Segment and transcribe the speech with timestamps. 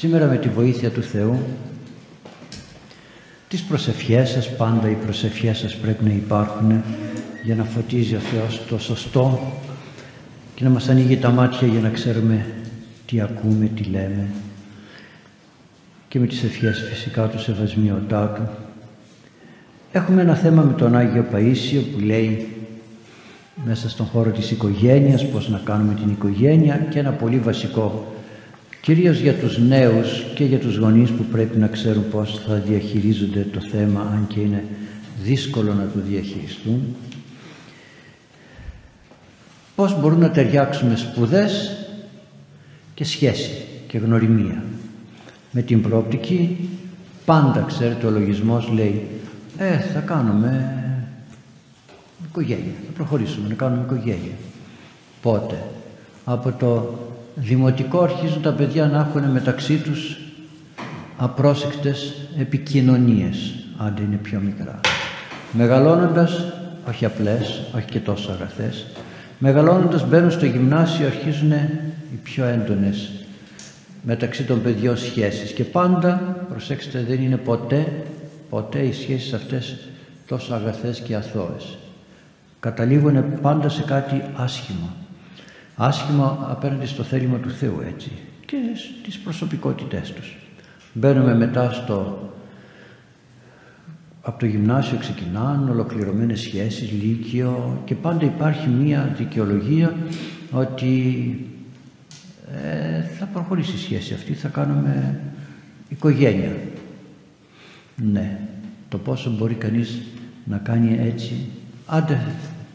[0.00, 1.38] Σήμερα με τη βοήθεια του Θεού
[3.48, 6.82] τις προσευχές σας, πάντα οι προσευχές σας πρέπει να υπάρχουν
[7.44, 9.52] για να φωτίζει ο Θεός το σωστό
[10.54, 12.46] και να μας ανοίγει τα μάτια για να ξέρουμε
[13.06, 14.26] τι ακούμε, τι λέμε
[16.08, 18.48] και με τις ευχές φυσικά του σεβασμιωτά του.
[19.92, 22.56] Έχουμε ένα θέμα με τον Άγιο Παΐσιο που λέει
[23.64, 28.12] μέσα στον χώρο της οικογένειας πώς να κάνουμε την οικογένεια και ένα πολύ βασικό
[28.80, 33.46] κυρίως για τους νέους και για τους γονείς που πρέπει να ξέρουν πώς θα διαχειρίζονται
[33.52, 34.64] το θέμα αν και είναι
[35.22, 36.96] δύσκολο να το διαχειριστούν.
[39.74, 41.76] Πώς μπορούν να ταιριάξουμε σπουδές
[42.94, 43.50] και σχέση
[43.88, 44.62] και γνωριμία.
[45.50, 46.68] Με την πρόπτικη
[47.24, 49.06] πάντα ξέρετε ο λογισμός λέει
[49.58, 50.82] ε θα κάνουμε
[52.28, 54.36] οικογένεια θα προχωρήσουμε να κάνουμε οικογένεια
[55.22, 55.62] πότε;
[56.24, 56.98] Από το
[57.40, 60.18] δημοτικό αρχίζουν τα παιδιά να έχουν μεταξύ τους
[61.16, 64.80] απρόσεκτες επικοινωνίες αν είναι πιο μικρά
[65.52, 66.52] μεγαλώνοντας
[66.88, 68.86] όχι απλές όχι και τόσο αγαθές
[69.38, 71.52] μεγαλώνοντας μπαίνουν στο γυμνάσιο αρχίζουν
[72.12, 73.10] οι πιο έντονες
[74.02, 78.02] μεταξύ των παιδιών σχέσεις και πάντα, προσέξτε, δεν είναι ποτέ,
[78.50, 79.76] ποτέ οι σχέσεις αυτές
[80.26, 81.78] τόσο αγαθές και αθώες.
[82.60, 84.94] Καταλήγουν πάντα σε κάτι άσχημο.
[85.80, 88.10] Άσχημο απέναντι στο θέλημα του Θεού έτσι
[88.46, 88.56] και
[89.00, 90.36] στις προσωπικότητές τους.
[90.92, 92.22] Μπαίνουμε μετά στο...
[94.22, 99.96] Από το γυμνάσιο ξεκινάνε ολοκληρωμένες σχέσεις, λύκειο και πάντα υπάρχει μία δικαιολογία
[100.50, 100.96] ότι
[102.64, 105.20] ε, θα προχωρήσει η σχέση αυτή, θα κάνουμε
[105.88, 106.56] οικογένεια.
[107.96, 108.40] Ναι,
[108.88, 110.02] το πόσο μπορεί κανείς
[110.44, 111.34] να κάνει έτσι.
[111.86, 112.20] Άντε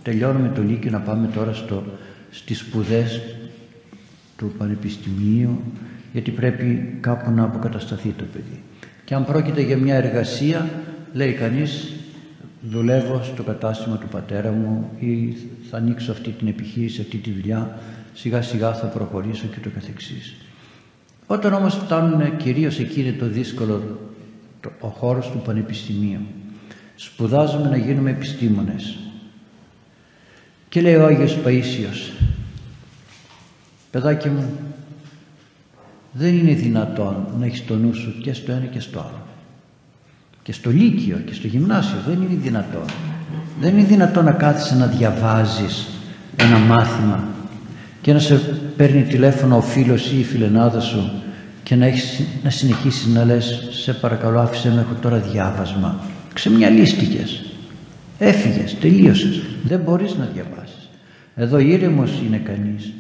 [0.04, 1.84] τελειώνουμε το Λύκειο να πάμε τώρα στο,
[2.34, 3.22] στις σπουδές
[4.38, 5.62] του Πανεπιστημίου
[6.14, 8.62] γιατί πρέπει κάπου να αποκατασταθεί το παιδί.
[9.06, 10.70] Και αν πρόκειται για μια εργασία,
[11.14, 11.94] λέει κανείς,
[12.62, 15.38] δουλεύω στο κατάστημα του πατέρα μου ή
[15.70, 17.80] θα ανοίξω αυτή την επιχείρηση, αυτή τη δουλειά,
[18.14, 20.36] σιγά σιγά θα προχωρήσω και το καθεξής.
[21.28, 24.00] Όταν όμως φτάνουν κυρίως εκεί είναι το δύσκολο
[24.80, 26.20] ο χώρος του Πανεπιστημίου.
[26.96, 28.98] Σπουδάζουμε να γίνουμε επιστήμονες.
[30.74, 32.12] Και λέει ο Άγιος Παΐσιος,
[33.92, 34.50] παιδάκι μου,
[36.12, 39.26] δεν είναι δυνατόν να έχεις το νου σου και στο ένα και στο άλλο.
[40.44, 42.86] Και στο Λύκειο και στο Γυμνάσιο δεν είναι δυνατόν.
[43.60, 45.88] Δεν είναι δυνατόν να κάθεσαι να διαβάζεις
[46.36, 47.24] ένα μάθημα
[48.02, 48.36] και να σε
[48.78, 51.12] παίρνει τηλέφωνο ο φίλος ή η φιλενάδα σου
[51.64, 56.00] και να, έχεις, να συνεχίσεις να λες σε παρακαλώ άφησε με έχω τώρα διάβασμα
[56.34, 57.44] ξεμυαλίστηκες
[58.20, 60.63] έφυγες, τελείωσες δεν μπορείς να διαβάσεις
[61.36, 62.94] εδώ ήρεμος είναι κανείς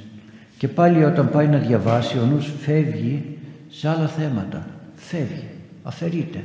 [0.58, 3.38] και πάλι όταν πάει να διαβάσει ο νους φεύγει
[3.70, 5.48] σε άλλα θέματα φεύγει,
[5.84, 6.44] αφαιρείται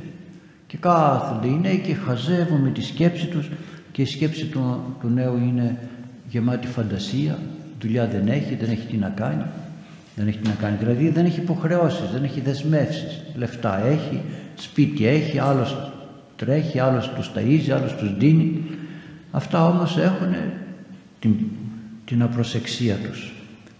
[0.67, 3.49] και κάθονται οι νέοι και χαζεύουν με τη σκέψη τους
[3.91, 5.77] και η σκέψη του, του νέου είναι
[6.29, 7.37] γεμάτη φαντασία
[7.81, 9.43] δουλειά δεν έχει, δεν έχει τι να κάνει.
[10.15, 10.75] Δεν έχει τι να κάνει.
[10.77, 13.21] Δηλαδή δεν έχει υποχρεώσεις, δεν έχει δεσμεύσεις.
[13.35, 14.21] Λεφτά έχει,
[14.55, 15.91] σπίτι έχει, άλλος
[16.35, 18.63] τρέχει, άλλος τους ταΐζει, άλλος τους δίνει.
[19.31, 20.35] Αυτά όμως έχουν
[21.19, 21.35] την,
[22.09, 23.33] την απροσεξία τους.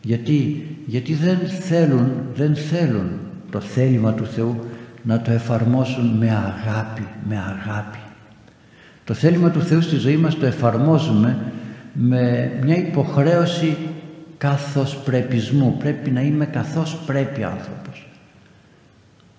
[0.03, 3.09] Γιατί, γιατί δεν θέλουν, δεν θέλουν
[3.51, 4.59] το θέλημα του Θεού
[5.03, 7.97] να το εφαρμόσουν με αγάπη, με αγάπη.
[9.03, 11.38] Το θέλημα του Θεού στη ζωή μας το εφαρμόζουμε
[11.94, 13.78] με μια υποχρέωση
[14.38, 15.75] καθώς πρεπισμού.
[15.79, 18.07] Πρέπει να είμαι καθώς πρέπει άνθρωπος.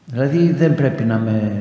[0.06, 1.52] Δηλαδή δεν πρέπει να με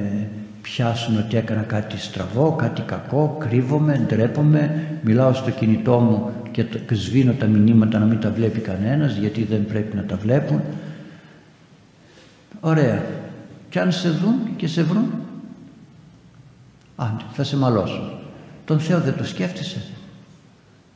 [0.62, 6.96] πιάσουν ότι έκανα κάτι στραβό, κάτι κακό, κρύβομαι, ντρέπομαι, μιλάω στο κινητό μου και, και
[6.96, 10.62] σβήνω τα μηνύματα να μην τα βλέπει κανένας γιατί δεν πρέπει να τα βλέπουν.
[12.60, 13.04] Ωραία.
[13.70, 15.12] Και αν σε δουν και σε βρουν,
[16.96, 18.12] άντε, θα σε μαλώσουν.
[18.66, 19.82] Τον Θεό δεν το σκέφτεσαι.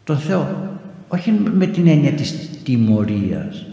[0.04, 0.72] Τον Θεό,
[1.08, 3.66] όχι με την έννοια της τιμωρίας.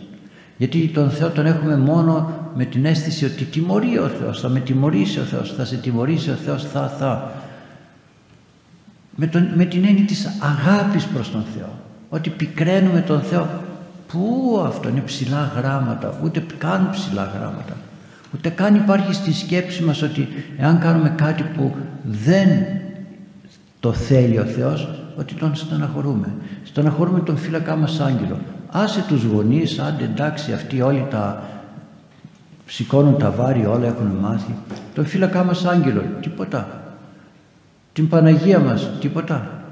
[0.56, 4.60] Γιατί τον Θεό τον έχουμε μόνο με την αίσθηση ότι τιμωρεί ο Θεός, θα με
[4.60, 7.32] τιμωρήσει ο Θεός, θα σε τιμωρήσει ο Θεός, θα, θα.
[9.16, 11.79] Με, τον, με την έννοια της αγάπης προς τον Θεό.
[12.10, 13.48] Ότι πικραίνουμε τον Θεό.
[14.08, 17.76] Πού αυτό είναι ψηλά γράμματα, ούτε καν ψηλά γράμματα.
[18.34, 20.28] Ούτε καν υπάρχει στη σκέψη μας ότι
[20.58, 21.74] εάν κάνουμε κάτι που
[22.04, 22.48] δεν
[23.80, 26.32] το θέλει ο Θεός ότι τον στεναχωρούμε.
[26.64, 28.38] Στεναχωρούμε τον φύλακά μας άγγελο.
[28.70, 31.42] Άσε τους γονείς, άντε εντάξει αυτοί όλοι τα
[32.66, 34.54] σηκώνουν τα βάρη, όλα έχουν μάθει.
[34.94, 36.68] Τον φύλακά μας άγγελο, τίποτα.
[37.92, 39.62] Την Παναγία μας, τίποτα.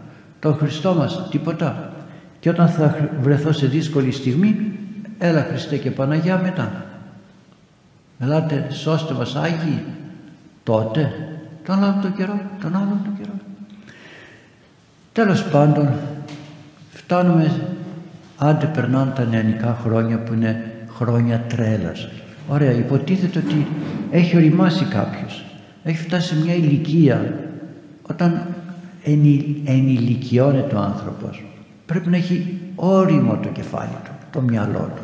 [0.40, 1.87] Τον Χριστό μας, τίποτα.
[2.40, 4.72] Και όταν θα βρεθώ σε δύσκολη στιγμή,
[5.18, 6.84] έλα Χριστέ και Παναγιά μετά.
[8.20, 9.82] Ελάτε σώστε μας Άγιοι
[10.62, 11.12] τότε
[11.64, 13.34] τον άλλο τον καιρό, τον άλλο τον καιρό.
[15.12, 15.88] Τέλος πάντων
[16.90, 17.52] φτάνουμε
[18.36, 22.08] άντε περνάνε τα νεανικά χρόνια που είναι χρόνια τρέλας.
[22.48, 23.66] Ωραία, υποτίθεται ότι
[24.10, 25.44] έχει οριμάσει κάποιος.
[25.84, 27.34] Έχει φτάσει σε μια ηλικία
[28.02, 28.46] όταν
[29.64, 31.42] ενηλικιώνεται ο άνθρωπος.
[31.88, 35.02] Πρέπει να έχει όριμο το κεφάλι του, το μυαλό του.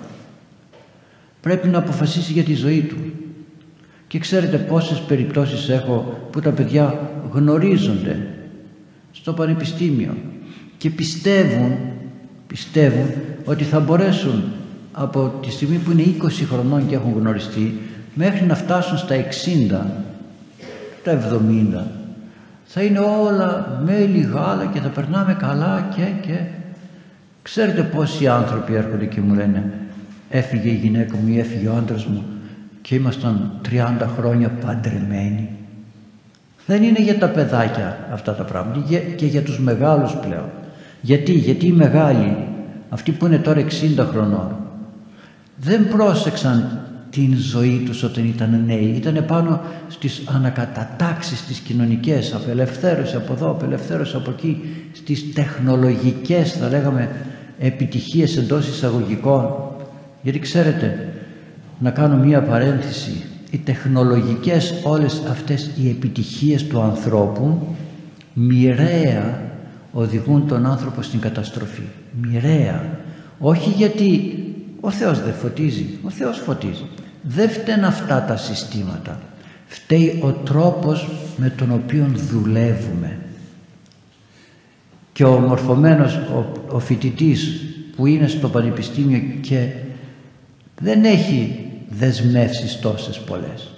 [1.40, 2.96] Πρέπει να αποφασίσει για τη ζωή του.
[4.06, 8.26] Και ξέρετε πόσες περιπτώσεις έχω που τα παιδιά γνωρίζονται
[9.12, 10.16] στο πανεπιστήμιο
[10.78, 11.76] και πιστεύουν,
[12.46, 13.10] πιστεύουν
[13.44, 14.42] ότι θα μπορέσουν
[14.92, 17.78] από τη στιγμή που είναι 20 χρονών και έχουν γνωριστεί
[18.14, 19.87] μέχρι να φτάσουν στα 60,
[21.02, 21.40] τα
[21.82, 22.04] 70
[22.64, 26.38] θα είναι όλα μέλι γάλα και θα περνάμε καλά και και
[27.44, 29.73] ξέρετε πόσοι άνθρωποι έρχονται και μου λένε
[30.31, 32.25] έφυγε η γυναίκα μου ή έφυγε ο άντρας μου
[32.82, 35.49] και ήμασταν 30 χρόνια παντρεμένοι.
[36.67, 40.50] Δεν είναι για τα παιδάκια αυτά τα πράγματα και για τους μεγάλους πλέον.
[41.00, 42.37] Γιατί, γιατί οι μεγάλοι,
[42.88, 43.64] αυτοί που είναι τώρα
[43.97, 44.56] 60 χρονών,
[45.56, 46.81] δεν πρόσεξαν
[47.11, 48.94] την ζωή τους όταν ήταν νέοι.
[48.97, 54.62] Ήταν πάνω στις ανακατατάξεις τις κοινωνικές, απελευθέρωση από εδώ, απελευθέρωση από εκεί,
[54.93, 57.08] στις τεχνολογικές θα λέγαμε
[57.58, 59.54] επιτυχίες εντός εισαγωγικών.
[60.22, 61.08] Γιατί ξέρετε,
[61.78, 67.66] να κάνω μία παρένθεση οι τεχνολογικές όλες αυτές οι επιτυχίες του ανθρώπου
[68.32, 69.40] μοιραία
[69.92, 71.82] οδηγούν τον άνθρωπο στην καταστροφή.
[72.22, 72.98] Μοιραία.
[73.38, 74.38] Όχι γιατί
[74.80, 76.86] ο Θεός δεν φωτίζει ο Θεός φωτίζει.
[77.22, 79.20] Δεν φταίνουν αυτά τα συστήματα.
[79.66, 83.18] Φταίει ο τρόπος με τον οποίο δουλεύουμε
[85.14, 87.61] και ο μορφωμένος ο, ο φοιτητής
[87.96, 89.69] που είναι στο πανεπιστήμιο και
[90.81, 93.70] δεν έχει δεσμεύσεις τόσες πολλές.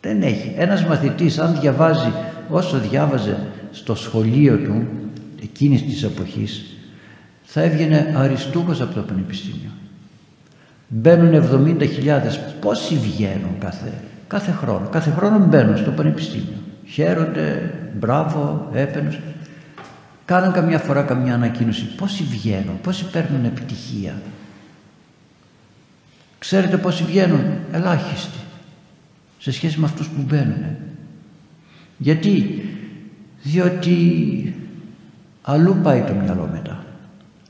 [0.00, 0.54] Δεν έχει.
[0.56, 2.12] Ένας μαθητής αν διαβάζει
[2.48, 3.38] όσο διάβαζε
[3.70, 4.86] στο σχολείο του
[5.42, 6.64] εκείνης της εποχής
[7.42, 9.70] θα έβγαινε αριστούχος από το πανεπιστήμιο.
[10.88, 11.34] Μπαίνουν
[11.78, 11.86] 70.000.
[12.60, 13.92] Πόσοι βγαίνουν κάθε,
[14.26, 16.58] κάθε χρόνο; Κάθε χρόνο μπαίνουν στο πανεπιστήμιο.
[16.86, 19.18] Χαίρονται, μπράβο, έπαινος.
[20.30, 21.94] Κάναν καμιά φορά καμιά ανακοίνωση.
[21.94, 24.22] Πόσοι βγαίνουν, πόσοι παίρνουν επιτυχία.
[26.38, 27.40] Ξέρετε πόσοι βγαίνουν,
[27.72, 28.38] ελάχιστοι
[29.38, 30.64] σε σχέση με αυτούς που μπαίνουν.
[31.96, 32.62] Γιατί,
[33.42, 34.54] διότι
[35.42, 36.84] αλλού πάει το μυαλό μετά.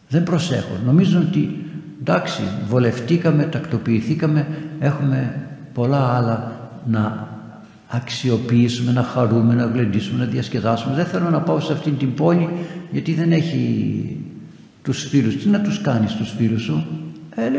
[0.09, 0.79] Δεν προσέχω.
[0.85, 1.65] Νομίζουν ότι
[2.01, 4.47] εντάξει βολευτήκαμε, τακτοποιηθήκαμε,
[4.79, 6.53] έχουμε πολλά άλλα
[6.87, 7.29] να
[7.91, 10.95] αξιοποιήσουμε, να χαρούμε, να γλεντήσουμε, να διασκεδάσουμε.
[10.95, 12.49] Δεν θέλω να πάω σε αυτήν την πόλη
[12.91, 14.17] γιατί δεν έχει
[14.83, 15.37] τους φίλους.
[15.37, 16.87] Τι να τους κάνεις τους φίλους σου;
[17.35, 17.51] Ε,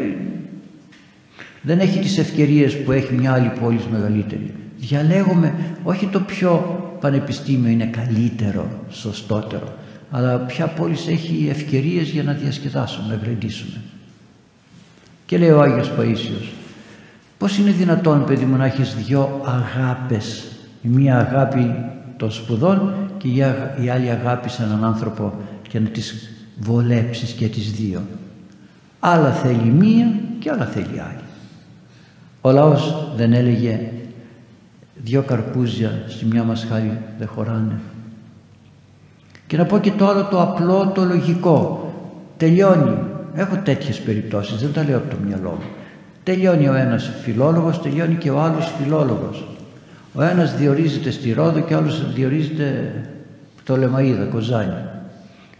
[1.62, 4.54] δεν έχει τις ευκαιρίες που έχει μια άλλη πόλη μεγαλύτερη.
[4.78, 9.74] Διαλέγουμε όχι το πιο πανεπιστήμιο είναι καλύτερο, σωστότερο,
[10.12, 13.81] αλλά ποια πόλη έχει ευκαιρίες για να διασκεδάσουμε, να γρεντήσουμε.
[15.25, 16.61] Και λέει ο Άγιος Παΐσιος,
[17.41, 20.51] πώς είναι δυνατόν παιδί μου να έχεις δυο αγάπες,
[20.81, 21.75] η μία αγάπη
[22.17, 23.27] των σπουδών και
[23.81, 25.33] η άλλη αγάπη σε έναν άνθρωπο
[25.69, 26.29] και να τις
[26.59, 28.01] βολέψεις και τις δύο.
[28.99, 31.23] Άλλα θέλει μία και άλλα θέλει άλλη.
[32.41, 33.79] Ο λαός δεν έλεγε
[34.95, 37.79] δυο καρπούζια στη μια μασχάλη δεν χωράνε.
[39.48, 41.93] Και να πω και το άλλο το απλό, το λογικό.
[42.38, 42.98] Τελειώνει.
[43.36, 45.80] Έχω τέτοιες περιπτώσεις, δεν τα λέω από το μυαλό μου.
[46.24, 49.48] Τελειώνει ο ένας φιλόλογος, τελειώνει και ο άλλος φιλόλογος.
[50.13, 52.94] Ο ένας διορίζεται στη Ρόδο και ο άλλος διορίζεται
[53.63, 54.74] το Λεμαΐδα, Κοζάνη.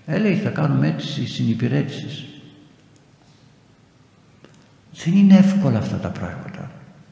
[0.06, 2.26] Έλεγε θα κάνουμε έτσι συνυπηρέτησης.
[5.04, 6.72] Δεν είναι εύκολα αυτά τα πράγματα.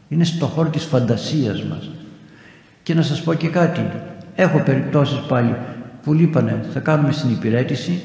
[0.10, 1.90] Είναι στο χώρο της φαντασίας μας.
[2.84, 3.82] Και να σας πω και κάτι.
[4.36, 5.56] Έχω περιπτώσεις πάλι
[6.04, 8.02] που λείπανε θα κάνουμε συνυπηρέτηση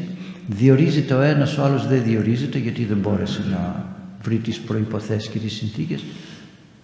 [0.47, 3.94] διορίζεται ο ένας, ο άλλος δεν διορίζεται γιατί δεν μπόρεσε να
[4.25, 6.05] βρει τις προϋποθέσεις και τις συνθήκες.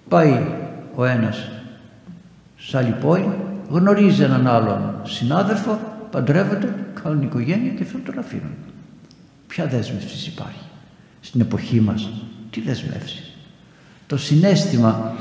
[0.08, 0.46] Πάει
[0.94, 1.50] ο ένας
[2.56, 3.28] σε άλλη πόλη,
[3.68, 5.78] γνωρίζει έναν άλλον συνάδελφο,
[6.10, 8.54] παντρεύονται, κάνουν οικογένεια και αυτόν τον αφήνουν.
[9.46, 10.64] Ποια δέσμευσης υπάρχει
[11.20, 12.10] στην εποχή μας
[12.50, 13.36] τι δεσμεύσεις.
[14.06, 15.14] Το συνέστημα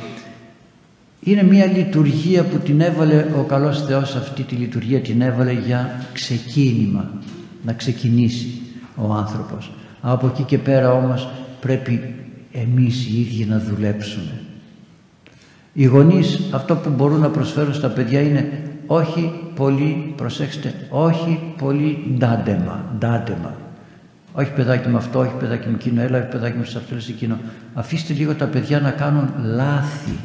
[1.24, 6.06] είναι μια λειτουργία που την έβαλε ο καλός Θεός αυτή τη λειτουργία την έβαλε για
[6.14, 7.12] ξεκίνημα,
[7.66, 8.62] να ξεκινήσει
[8.96, 9.72] ο άνθρωπος.
[10.02, 11.30] Από εκεί και πέρα όμως
[11.62, 12.14] πρέπει
[12.52, 14.42] εμείς οι ίδιοι να δουλέψουμε.
[15.74, 22.16] Οι γονείς αυτό που μπορούν να προσφέρουν στα παιδιά είναι όχι πολύ, προσέξτε, όχι πολύ
[22.18, 23.56] ντάντεμα, ντάντεμα.
[24.34, 27.38] Όχι παιδάκι με αυτό, όχι παιδάκι με εκείνο, έλα παιδάκι με σε αυτό, σε εκείνο.
[27.74, 30.18] Αφήστε λίγο τα παιδιά να κάνουν λάθη.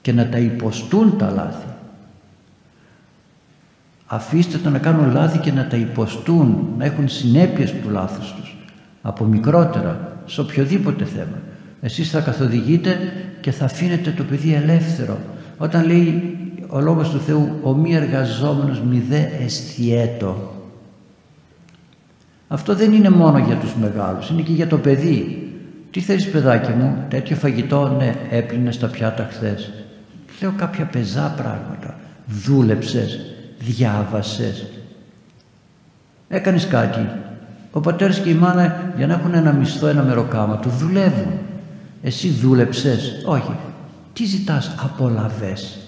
[0.00, 1.66] και να τα υποστούν τα λάθη.
[4.06, 8.56] Αφήστε τα να κάνουν λάθη και να τα υποστούν, να έχουν συνέπειες του λάθους τους
[9.02, 11.38] από μικρότερα, σε οποιοδήποτε θέμα.
[11.80, 12.98] Εσείς θα καθοδηγείτε
[13.40, 15.18] και θα αφήνετε το παιδί ελεύθερο.
[15.58, 16.36] Όταν λέει
[16.68, 20.56] ο Λόγος του Θεού «Ο μη εργαζόμενος μη δε αισθιέτο».
[22.48, 25.46] Αυτό δεν είναι μόνο για τους μεγάλους, είναι και για το παιδί.
[25.90, 29.72] Τι θέλεις παιδάκι μου, τέτοιο φαγητό, ναι, έπλυνε τα πιάτα χθες.
[30.40, 31.98] Λέω κάποια πεζά πράγματα.
[32.26, 33.20] Δούλεψες,
[33.58, 34.66] διάβασες,
[36.28, 37.08] έκανες κάτι.
[37.72, 41.32] Ο πατέρας και η μάνα για να έχουν ένα μισθό, ένα μεροκάματο, δουλεύουν.
[42.02, 43.56] Εσύ δούλεψες, όχι.
[44.12, 45.78] Τι ζητάς, απολαβές;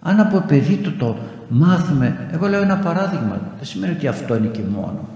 [0.00, 1.16] Αν από παιδί του το
[1.48, 5.08] μάθουμε, εγώ λέω ένα παράδειγμα, δεν σημαίνει ότι αυτό είναι και μόνο.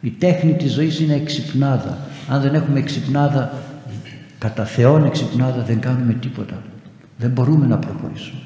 [0.00, 1.98] Η τέχνη της ζωής είναι εξυπνάδα.
[2.28, 3.52] Αν δεν έχουμε εξυπνάδα,
[4.38, 6.54] κατά Θεόν εξυπνάδα δεν κάνουμε τίποτα.
[7.18, 8.40] Δεν μπορούμε να προχωρήσουμε.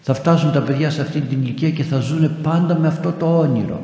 [0.00, 3.38] Θα φτάσουν τα παιδιά σε αυτή την ηλικία και θα ζουν πάντα με αυτό το
[3.38, 3.82] όνειρο.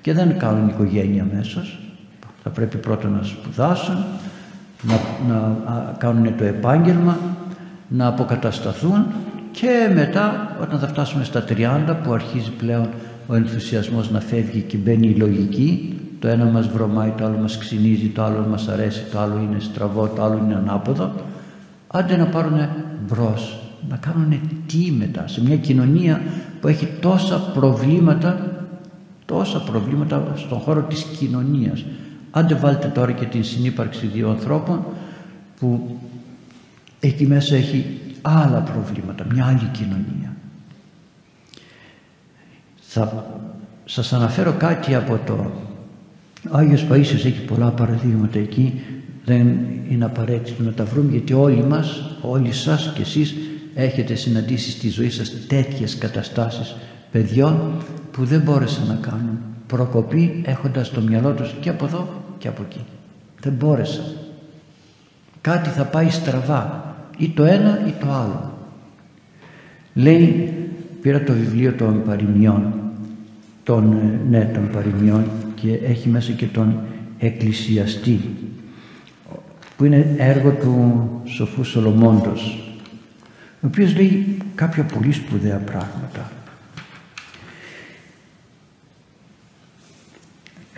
[0.00, 1.64] Και δεν κάνουν οικογένεια μέσα.
[2.42, 4.04] Θα πρέπει πρώτα να σπουδάσουν,
[4.82, 4.94] να,
[5.28, 7.18] να κάνουν το επάγγελμα,
[7.88, 9.06] να αποκατασταθούν
[9.50, 12.88] και μετά όταν θα φτάσουμε στα 30 που αρχίζει πλέον
[13.26, 17.58] ο ενθουσιασμός να φεύγει και μπαίνει η λογική το ένα μας βρωμάει, το άλλο μας
[17.58, 21.12] ξυνίζει, το άλλο μας αρέσει, το άλλο είναι στραβό, το άλλο είναι ανάποδο
[21.86, 22.68] άντε να πάρουν
[23.08, 26.20] μπρος, να κάνουν τι μετά σε μια κοινωνία
[26.60, 28.49] που έχει τόσα προβλήματα
[29.30, 31.84] τόσα προβλήματα στον χώρο της κοινωνίας.
[32.30, 34.84] Άντε βάλτε τώρα και την συνύπαρξη δύο ανθρώπων
[35.58, 35.98] που
[37.00, 40.36] εκεί μέσα έχει άλλα προβλήματα, μια άλλη κοινωνία.
[42.80, 43.26] Θα
[43.84, 45.50] σας αναφέρω κάτι από το
[46.50, 48.80] ο Άγιος Παΐσιος έχει πολλά παραδείγματα εκεί.
[49.24, 49.58] Δεν
[49.90, 53.34] είναι απαραίτητο να τα βρούμε γιατί όλοι μας, όλοι σας και εσείς
[53.74, 56.76] έχετε συναντήσει στη ζωή σας τέτοιες καταστάσεις
[57.12, 57.72] παιδιών
[58.10, 62.62] που δεν μπόρεσαν να κάνουν προκοπή έχοντας το μυαλό τους και από εδώ και από
[62.68, 62.80] εκεί.
[63.40, 64.04] Δεν μπόρεσαν.
[65.40, 68.58] Κάτι θα πάει στραβά ή το ένα ή το άλλο.
[69.94, 70.54] Λέει,
[71.00, 72.72] πήρα το βιβλίο των παροιμιών,
[73.62, 75.24] των, ε, ναι, των παροιμιών
[75.54, 76.80] και έχει μέσα και τον
[77.18, 78.20] εκκλησιαστή
[79.76, 82.64] που είναι έργο του σοφούς Σολομώντος
[83.62, 86.30] ο οποίος λέει κάποια πολύ σπουδαία πράγματα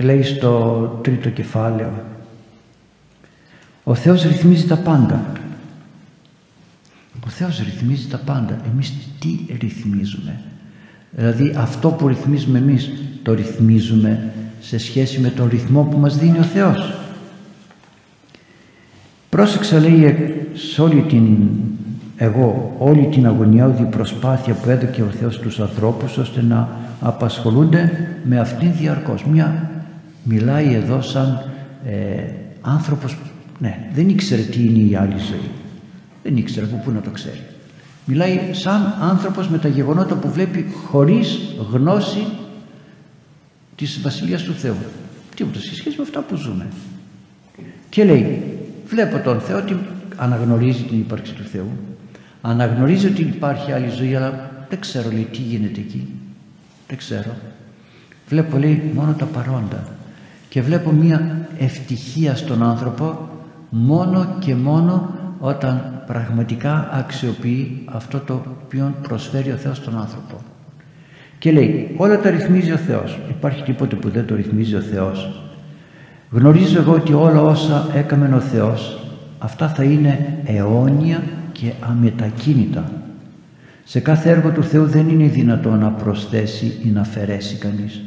[0.03, 1.91] λέει στο τρίτο κεφάλαιο.
[3.85, 5.33] Ο Θεός ρυθμίζει τα πάντα.
[7.27, 8.61] Ο Θεός ρυθμίζει τα πάντα.
[8.73, 10.41] Εμείς τι ρυθμίζουμε;
[11.11, 12.93] Δηλαδή αυτό που ρυθμίζουμε εμείς
[13.23, 16.95] το ρυθμίζουμε σε σχέση με τον ρυθμό που μας δίνει ο Θεός.
[19.29, 21.37] Πρόσεξα λέει σε όλη την
[22.17, 26.69] εγώ όλη την αγωνιώδη προσπάθεια που έδωκε ο Θεός στους ανθρώπους ώστε να
[27.01, 29.25] απασχολούνται με αυτήν διαρκώς.
[29.25, 29.71] Μια
[30.23, 31.51] μιλάει εδώ σαν
[31.87, 32.25] ε,
[32.61, 33.17] άνθρωπος
[33.59, 35.51] ναι, δεν ήξερε τι είναι η άλλη ζωή.
[36.23, 37.41] Δεν ήξερε από πού να το ξέρει.
[38.05, 41.39] Μιλάει σαν άνθρωπος με τα γεγονότα που βλέπει χωρίς
[41.73, 42.27] γνώση
[43.77, 44.77] της Βασιλείας του Θεού.
[45.35, 46.67] Τίποτα σε σχέση με αυτά που ζούμε.
[47.89, 48.43] Και λέει
[48.87, 49.77] βλέπω τον Θεό ότι
[50.17, 51.71] αναγνωρίζει την ύπαρξη του Θεού
[52.43, 56.09] αναγνωρίζει ότι υπάρχει άλλη ζωή αλλά δεν ξέρω λέει τι γίνεται εκεί.
[56.89, 57.37] Δεν ξέρω.
[58.29, 59.89] Βλέπω λέει μόνο τα παρόντα
[60.53, 63.29] και βλέπω μία ευτυχία στον άνθρωπο
[63.71, 70.37] μόνο και μόνο όταν πραγματικά αξιοποιεί αυτό το οποίο προσφέρει ο Θεός στον άνθρωπο.
[71.39, 73.19] Και λέει όλα τα ρυθμίζει ο Θεός.
[73.29, 75.43] Υπάρχει τίποτε που δεν το ρυθμίζει ο Θεός.
[76.31, 79.07] Γνωρίζω εγώ ότι όλα όσα έκαμε ο Θεός
[79.39, 82.93] αυτά θα είναι αιώνια και αμετακίνητα.
[83.85, 88.01] Σε κάθε έργο του Θεού δεν είναι δυνατό να προσθέσει ή να αφαιρέσει κανείς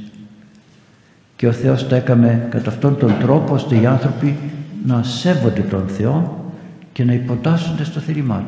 [1.35, 4.37] και ο Θεός τα έκαμε κατά αυτόν τον τρόπο ώστε οι άνθρωποι
[4.85, 6.45] να σέβονται τον Θεό
[6.93, 8.43] και να υποτάσσονται στο θέλημά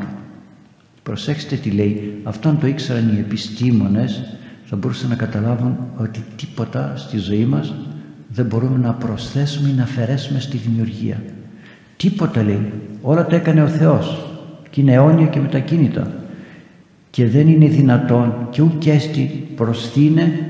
[0.95, 4.23] Του προσέξτε τι λέει αυτόν το ήξεραν οι επιστήμονες
[4.65, 7.73] θα μπορούσαν να καταλάβουν ότι τίποτα στη ζωή μας
[8.29, 11.23] δεν μπορούμε να προσθέσουμε ή να αφαιρέσουμε στη δημιουργία.
[11.97, 12.71] Τίποτα λέει.
[13.01, 14.27] Όλα τα έκανε ο Θεός
[14.69, 16.11] και είναι αιώνια και μετακίνητα
[17.09, 20.49] και δεν είναι δυνατόν και ουκέστη προσθήνε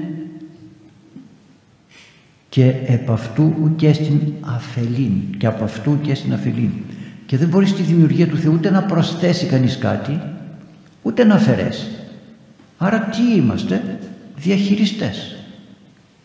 [2.58, 6.70] και επ' αυτού ουκέ στην αφελήν και από αυτού ουκέ στην αφελήν.
[7.26, 10.20] Και δεν μπορείς στη δημιουργία του Θεού ούτε να προσθέσει κανείς κάτι
[11.02, 11.90] ούτε να αφαιρέσεις.
[12.78, 14.00] Άρα τι είμαστε;
[14.38, 15.36] Διαχειριστές.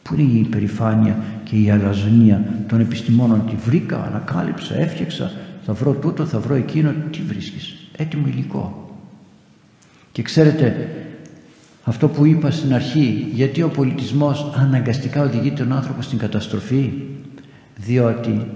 [0.03, 5.33] Που είναι η υπερηφάνεια και η αλαζονία των επιστημόνων; Τη βρήκα, ανακάλυψα, έφτιαξα.
[5.65, 6.95] Θα βρω τούτο, θα βρω εκείνο.
[7.11, 8.97] Τι βρίσκεις; Έτοιμο υλικό.
[10.13, 10.89] Και ξέρετε,
[11.85, 16.93] αυτό που είπα στην αρχή, γιατί ο πολιτισμός αναγκαστικά οδηγεί τον άνθρωπο στην καταστροφή,
[17.77, 18.47] διότι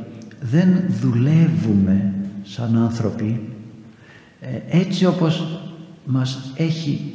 [0.41, 3.41] δεν δουλεύουμε σαν άνθρωποι
[4.41, 5.61] ε, έτσι όπως
[6.05, 7.15] μας έχει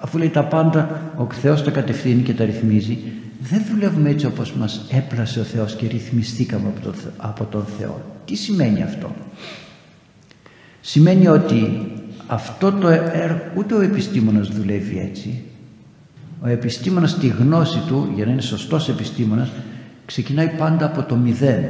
[0.00, 2.98] αφού λέει τα πάντα ο Θεός τα κατευθύνει και τα ρυθμίζει
[3.42, 8.00] δεν δουλεύουμε έτσι όπως μας έπλασε ο Θεός και ρυθμιστήκαμε από τον, από τον Θεό.
[8.24, 9.14] Τι σημαίνει αυτό;
[10.80, 11.86] Σημαίνει ότι
[12.26, 15.42] αυτό το έργο ούτε ο επιστήμονας δουλεύει έτσι
[16.42, 19.48] ο επιστήμονας τη γνώση του για να είναι σωστός επιστήμονας
[20.06, 21.64] ξεκινάει πάντα από το μηδέν.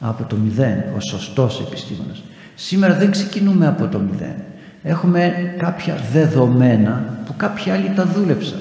[0.00, 2.22] Από το μηδέν ο σωστός επιστήμονας.
[2.54, 4.34] Σήμερα δεν ξεκινούμε από το μηδέν.
[4.82, 8.60] Έχουμε κάποια δεδομένα που κάποιοι άλλοι τα δούλεψαν.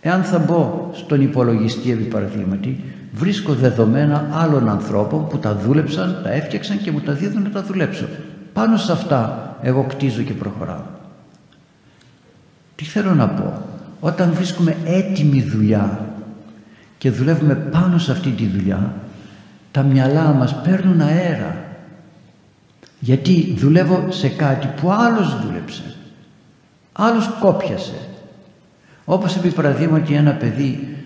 [0.00, 6.32] Εάν θα μπω στον υπολογιστή επί παραδείγματι βρίσκω δεδομένα άλλων ανθρώπων που τα δούλεψαν, τα
[6.32, 8.06] έφτιαξαν και μου τα δίδουν να τα δουλέψω.
[8.52, 10.95] Πάνω σε αυτά εγώ κτίζω και προχωράω
[12.76, 13.62] τι θέλω να πω;
[14.00, 16.06] Όταν βρίσκουμε έτοιμη δουλειά
[16.98, 18.94] και δουλεύουμε πάνω σε αυτή τη δουλειά
[19.70, 21.64] τα μυαλά μας παίρνουν αέρα.
[23.00, 25.96] Γιατί δουλεύω σε κάτι που άλλος δούλεψε
[26.96, 27.98] άλλος κόπιασε.
[29.04, 30.96] Όπως επί παραδείγματι ένα παιδί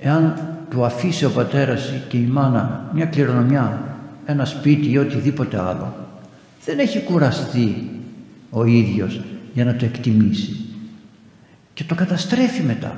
[0.00, 0.34] εάν
[0.70, 3.82] του αφήσει ο πατέρας και η μάνα μια κληρονομιά
[4.26, 5.94] ένα σπίτι ή οτιδήποτε άλλο
[6.64, 7.90] δεν έχει κουραστεί
[8.50, 9.20] ο ίδιος
[9.54, 10.69] για να το εκτιμήσει
[11.74, 12.96] και το καταστρέφει μετά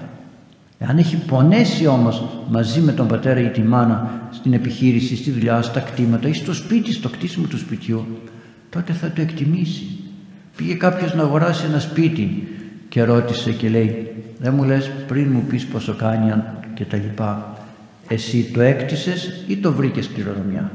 [0.86, 5.62] αν έχει πονέσει όμως μαζί με τον πατέρα ή τη μάνα στην επιχείρηση, στη δουλειά,
[5.62, 8.06] στα κτήματα ή στο σπίτι, στο κτίσιμο του σπιτιού,
[8.70, 9.86] τότε θα το εκτιμήσει.
[10.56, 12.48] Πήγε κάποιος να αγοράσει ένα σπίτι
[12.88, 16.34] και ρώτησε και λέει δεν μου λες πριν μου πεις πόσο κάνει
[16.74, 17.56] και τα λοιπά
[18.08, 20.70] εσύ το έκτισες ή το βρήκες κληρονομιά;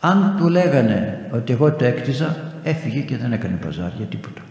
[0.00, 4.42] Αν του λέγανε ότι εγώ το έκτιζα έφυγε και δεν έκανε παζάρια τίποτα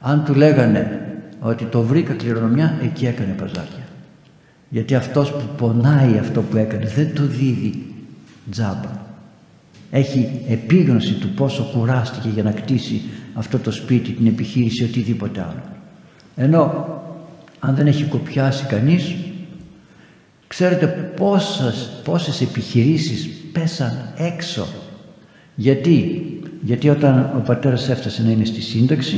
[0.00, 1.00] αν του λέγανε
[1.40, 3.86] ότι το βρήκα κληρονομιά εκεί έκανε παζάρια.
[4.68, 7.94] Γιατί αυτός που πονάει αυτό που έκανε δεν το δίδει
[8.50, 9.06] τζάμπα.
[9.90, 13.02] Έχει επίγνωση του πόσο κουράστηκε για να κτίσει
[13.34, 15.62] αυτό το σπίτι, την επιχείρηση, οτιδήποτε άλλο.
[16.36, 16.86] Ενώ
[17.58, 19.14] αν δεν έχει κοπιάσει κανείς
[20.46, 24.66] ξέρετε πόσες, πόσες επιχειρήσεις πέσαν έξω.
[25.54, 26.22] Γιατί,
[26.62, 29.16] γιατί όταν ο πατέρας έφτασε να είναι στη σύνταξη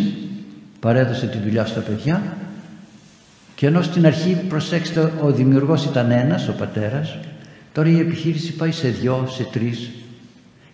[0.81, 2.23] παρέδωσε τη δουλειά στα παιδιά
[3.55, 7.19] και ενώ στην αρχή προσέξτε ο δημιουργός ήταν ένας ο πατέρας
[7.73, 9.91] τώρα η επιχείρηση πάει σε δυο, σε τρεις.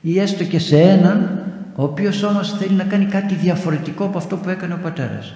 [0.01, 4.37] Ή έστω και σε έναν ο οποίος όμως θέλει να κάνει κάτι διαφορετικό από αυτό
[4.37, 5.35] που έκανε ο πατέρας.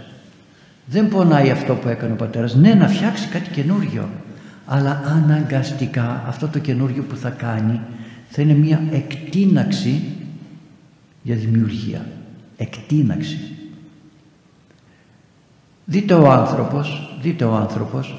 [0.85, 2.54] Δεν πονάει αυτό που έκανε ο πατέρας.
[2.54, 4.09] Ναι να φτιάξει κάτι καινούριο
[4.66, 7.80] αλλά αναγκαστικά αυτό το καινούριο που θα κάνει
[8.28, 10.02] θα είναι μια εκτίναξη
[11.22, 12.06] για δημιουργία.
[12.56, 13.38] Εκτίναξη
[15.90, 18.14] δείτε ο άνθρωπος δείτε ο άνθρωπος.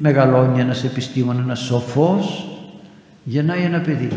[0.00, 2.46] Μεγαλώνει ένας επιστήμον ένας σοφός.
[3.24, 4.08] Γεννάει ένα παιδί.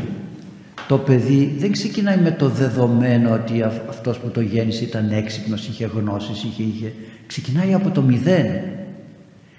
[0.88, 5.86] Το παιδί δεν ξεκινάει με το δεδομένο ότι αυτός που το γέννησε ήταν έξυπνος, είχε
[5.86, 6.94] γνώσεις, είχε, είχε.
[7.28, 8.48] ξεκινάει από το μηδέν.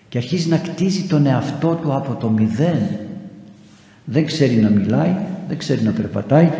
[0.09, 2.79] Και αρχίζει να κτίζει τον εαυτό του από το μηδέν.
[4.05, 5.17] Δεν ξέρει να μιλάει,
[5.49, 6.51] δεν ξέρει να περπατάει.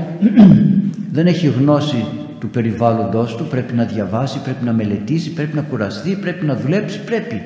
[1.13, 2.05] Δεν έχει γνώση
[2.39, 7.01] του περιβάλλοντος του πρέπει να διαβάσει, πρέπει να μελετήσει πρέπει να κουραστεί, πρέπει να δουλέψει
[7.01, 7.43] πρέπει.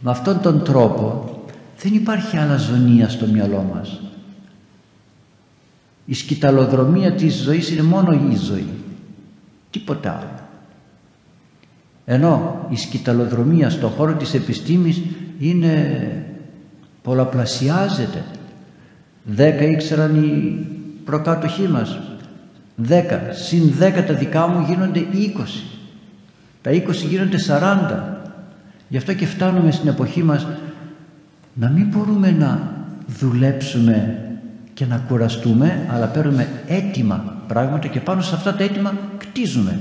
[0.00, 1.36] Με αυτόν τον τρόπο
[1.78, 4.00] δεν υπάρχει αλαζονία στο μυαλό μας.
[6.04, 8.68] Η σκηταλοδρομία της ζωής είναι μόνο η ζωή
[9.70, 10.46] τίποτα άλλο.
[12.04, 15.02] Ενώ η σκηταλοδρομία στον χώρο της επιστήμης
[15.38, 16.02] είναι
[17.02, 18.24] πολλαπλασιάζεται.
[19.24, 20.66] Δέκα ήξεραν οι
[21.04, 21.98] προκάτοχοί μας
[22.80, 25.64] δέκα συν δέκα τα δικά μου γίνονται είκοσι.
[26.62, 28.22] Τα είκοσι γίνονται σαράντα.
[28.88, 30.46] Γι' αυτό και φτάνουμε στην εποχή μας
[31.54, 32.72] να μην μπορούμε να
[33.06, 34.22] δουλέψουμε
[34.74, 39.78] και να κουραστούμε αλλά παίρνουμε έτοιμα πράγματα και πάνω σε αυτά τα έτοιμα κτίζουμε.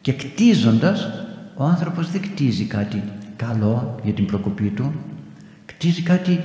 [0.00, 1.10] Και κτίζοντας
[1.54, 3.02] ο άνθρωπος δεν κτίζει κάτι
[3.36, 4.92] καλό για την προκοπή του.
[5.66, 6.40] Κτίζει κάτι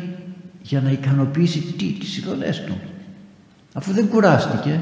[0.61, 2.77] για να ικανοποιήσει τι, τις ειδονές του.
[3.73, 4.79] Αφού δεν κουράστηκε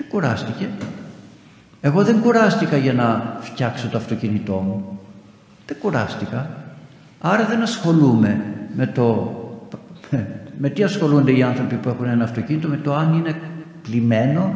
[0.00, 0.68] δεν κουράστηκε;
[1.80, 4.98] Εγώ δεν κουράστηκα για να φτιάξω το αυτοκίνητό μου.
[5.66, 6.50] Δεν κουράστηκα.
[7.20, 8.44] Άρα δεν ασχολούμαι
[8.76, 9.34] με το
[10.58, 13.34] με τι ασχολούνται οι άνθρωποι που έχουν ένα αυτοκίνητο με το αν είναι
[13.82, 14.54] κλειμένο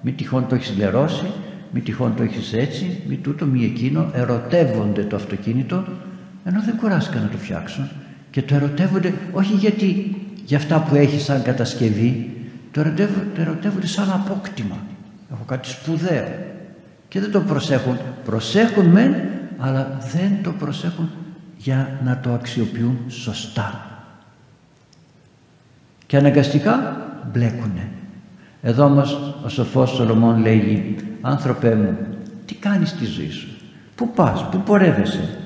[0.00, 1.26] μη τυχόν το έχεις λερώσει
[1.72, 4.10] μη τυχόν το έχεις έτσι μη τούτο μη εκείνο.
[4.12, 5.84] Ερωτεύονται το αυτοκίνητο
[6.44, 7.88] ενώ δεν κουράστηκαν να το φτιάξουν
[8.30, 12.31] και το ερωτεύονται όχι γιατί για αυτά που έχεις σαν κατασκευή
[12.72, 14.76] το ερωτεύονται, το ερωτεύονται σαν απόκτημα.
[15.32, 16.28] Έχω κάτι σπουδαίο.
[17.08, 17.96] Και δεν το προσέχουν.
[18.24, 19.14] Προσέχουν μεν
[19.58, 21.10] αλλά δεν το προσέχουν
[21.56, 23.86] για να το αξιοποιούν σωστά.
[26.06, 26.96] Και αναγκαστικά
[27.32, 27.88] μπλέκουνε.
[28.62, 31.96] Εδώ όμως ο σοφός Σολομών λέγει άνθρωπέ μου
[32.46, 33.48] τι κάνεις στη ζωή σου;
[33.94, 35.38] Πού πας, πού πορεύεσαι;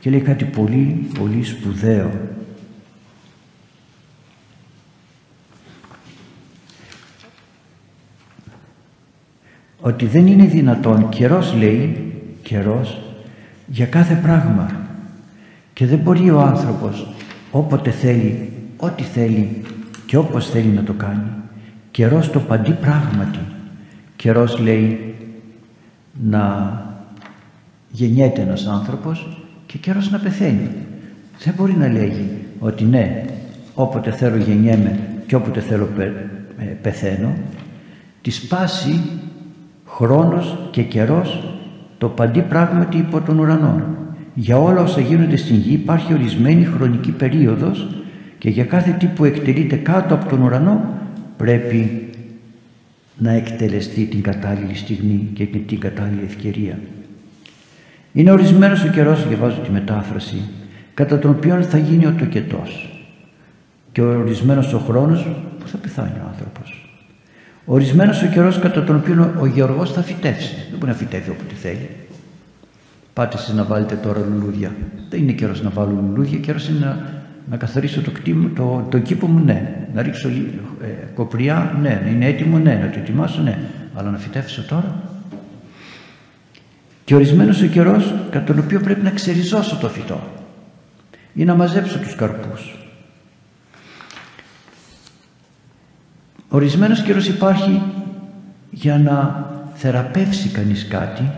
[0.00, 2.10] Και λέει κάτι πολύ πολύ σπουδαίο
[9.86, 13.00] ότι δεν είναι δυνατόν καιρός λέει καιρός
[13.66, 14.70] για κάθε πράγμα.
[15.72, 17.14] Και δεν μπορεί ο άνθρωπος
[17.50, 19.62] όποτε θέλει ό,τι θέλει
[20.06, 21.30] και όπως θέλει να το κάνει
[21.90, 23.38] καιρός το παντί πράγματι.
[24.16, 25.14] Καιρός λέει
[26.22, 26.72] να
[27.90, 30.70] γεννιέται ένας άνθρωπος και καιρός να πεθαίνει.
[31.44, 33.24] Δεν μπορεί να λέγει ότι ναι
[33.74, 35.88] όποτε θέλω γεννιέμαι και όποτε θέλω
[36.58, 37.34] ε, πεθαίνω
[38.22, 39.00] τη σπάση
[39.86, 41.56] χρόνος και καιρός
[41.98, 43.82] το παντί πράγματι υπό τον ουρανό.
[44.34, 47.86] Για όλα όσα γίνονται στην γη υπάρχει ορισμένη χρονική περίοδος
[48.38, 50.80] και για κάθε τι που εκτελείται κάτω από τον ουρανό
[51.36, 52.08] πρέπει
[53.18, 56.78] να εκτελεστεί την κατάλληλη στιγμή και την κατάλληλη ευκαιρία.
[58.12, 60.42] Είναι ορισμένος ο καιρός, διαβάζω τη μετάφραση,
[60.94, 62.88] κατά τον οποίο θα γίνει ο τοκετός
[63.92, 65.26] και ορισμένος ο χρόνος
[65.58, 66.63] που θα πεθάνει ο άνθρωπος.
[67.64, 70.54] Ορισμένος ο καιρός κατά τον οποίο ο γεωργός θα φυτεύσει.
[70.70, 71.88] Δεν μπορεί να φυτεύει όποτε θέλει.
[73.12, 74.74] Πάτε εσείς να βάλετε τώρα λουλούδια.
[75.10, 78.98] Δεν είναι καιρός να βάλω λουλούδια, καιρός είναι να, να καθαρίσω το, κτήμο, το, το
[78.98, 79.86] κήπο μου, ναι.
[79.94, 82.00] Να ρίξω ε, κοπριά, ναι.
[82.04, 82.78] Να είναι έτοιμο, ναι.
[82.82, 83.58] Να το ετοιμάσω, ναι.
[83.94, 85.02] Αλλά να φυτεύσω τώρα.
[87.04, 90.20] Και ορισμένος ο καιρός κατά τον οποίο πρέπει να ξεριζώσω το φυτό
[91.34, 92.83] ή να μαζέψω τους καρπούς
[96.54, 97.82] Ορισμένος καιρός υπάρχει
[98.70, 101.30] για να θεραπεύσει κανείς κάτι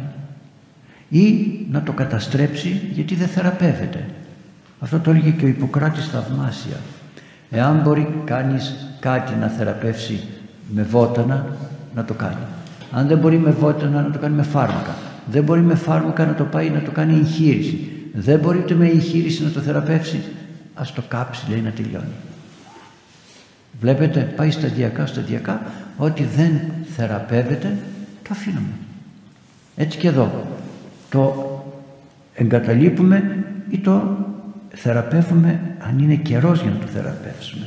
[1.08, 4.04] ή να το καταστρέψει γιατί δεν θεραπεύεται.
[4.80, 6.76] Αυτό το έλεγε και ο Ιπποκράτης θαυμάσια.
[7.50, 10.20] Εάν μπορεί κάνεις κάτι να θεραπεύσει
[10.74, 11.46] με βότανα,
[11.94, 12.46] να το κάνει.
[12.92, 14.94] Αν δεν μπορεί με βότανα, να το κάνει με φάρμακα.
[15.30, 17.90] Δεν μπορεί με φάρμακα να το πάει να το κάνει εγχείρηση.
[18.14, 20.22] Δεν μπορεί ούτε με εγχείρηση να το θεραπεύσει.
[20.74, 22.14] Ας το κάψει, λέει, να τελειώνει.
[23.80, 25.62] Βλέπετε, πάει σταδιακά, σταδιακά,
[25.96, 26.60] ό,τι δεν
[26.96, 27.76] θεραπεύεται,
[28.22, 28.72] το αφήνουμε.
[29.76, 30.46] Έτσι και εδώ.
[31.08, 31.34] Το
[32.34, 34.16] εγκαταλείπουμε ή το
[34.74, 37.66] θεραπεύουμε αν είναι καιρός για να το θεραπεύσουμε.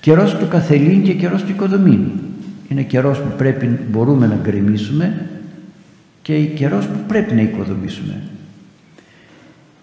[0.00, 2.10] Καιρός του καθελήν και καιρός του οικοδομήν.
[2.68, 5.26] Είναι καιρός που πρέπει, μπορούμε να γκρεμίσουμε
[6.22, 8.22] και καιρός που πρέπει να οικοδομήσουμε.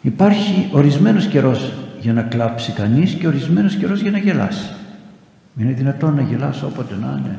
[0.02, 4.70] Υπάρχει ορισμένος καιρός για να κλάψει κανείς και ορισμένος καιρός για να γελάσει.
[5.58, 7.38] Είναι δυνατόν να γελάσω όποτε να είναι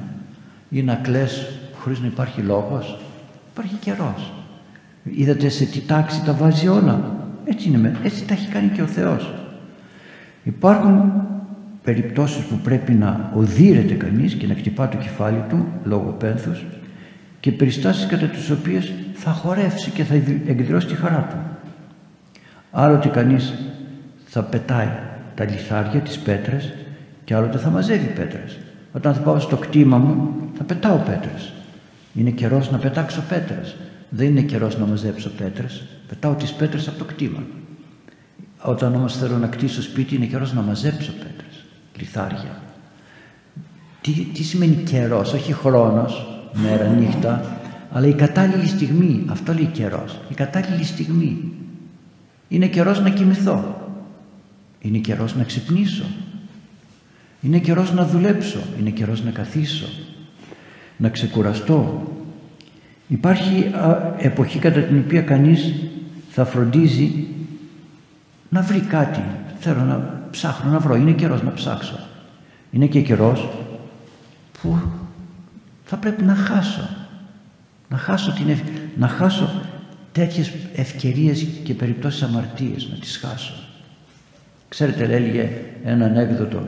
[0.71, 2.99] ή να κλαις χωρίς να υπάρχει λόγος.
[3.53, 4.33] Υπάρχει καιρός.
[5.05, 7.01] Είδατε σε τι τάξη τα βάζει όλα.
[7.45, 9.33] Έτσι, είναι, έτσι τα έχει κάνει και ο Θεός.
[10.43, 11.13] Υπάρχουν
[11.83, 16.65] περιπτώσεις που πρέπει να οδύρεται κανείς και να χτυπά το κεφάλι του λόγω πένθους
[17.41, 20.15] και περιστάσεις κατά τις οποίες θα χορεύσει και θα
[20.47, 21.37] εκδηλώσει τη χαρά του.
[22.71, 23.55] Άλλοτε κανείς
[24.33, 24.89] θα πετάει
[25.35, 26.73] τα λιθάρια, τις πέτρες
[27.25, 28.59] και άλλοτε θα μαζεύει πέτρες.
[28.93, 31.53] Όταν θα πάω στο κτήμα μου θα πετάω πέτρες.
[32.15, 33.77] Είναι καιρός να πετάξω πέτρες.
[34.09, 35.83] Δεν είναι καιρός να μαζέψω πέτρες.
[36.09, 37.43] Πετάω τις πέτρες από το κτήμα.
[38.63, 41.65] Όταν όμως θέλω να κτίσω σπίτι είναι καιρός να μαζέψω πέτρες,
[41.99, 42.63] λιθάρια.
[44.01, 47.59] Τι, τι σημαίνει καιρός, όχι χρόνος, μέρα, νύχτα,
[47.93, 49.25] αλλά η κατάλληλη στιγμή.
[49.29, 50.21] Αυτό λέει καιρός.
[50.29, 51.53] Η κατάλληλη στιγμή.
[52.49, 53.90] Είναι καιρός να κοιμηθώ.
[54.81, 56.05] Είναι καιρός να ξυπνήσω.
[57.41, 58.59] Είναι καιρός να δουλέψω.
[58.81, 59.87] Είναι καιρός να καθίσω.
[60.97, 62.13] Να ξεκουραστώ.
[63.09, 63.71] Υπάρχει
[64.19, 65.75] εποχή κατά την οποία κανείς
[66.31, 67.27] θα φροντίζει
[68.49, 69.23] να βρει κάτι.
[69.59, 70.97] Θέλω να ψάχνω να βρω.
[70.97, 71.99] Είναι καιρός να ψάξω.
[72.71, 73.49] Είναι και καιρός
[74.63, 74.79] που
[75.85, 76.89] θα πρέπει να χάσω.
[77.89, 78.57] Να χάσω, την
[78.97, 79.51] να χάσω
[80.13, 82.89] τέτοιες ευκαιρίες και περιπτώσεις αμαρτίες.
[82.91, 83.70] Να τις χάσω.
[84.71, 85.49] Ξέρετε, έλεγε
[85.85, 86.63] ένα ανέκδοτο.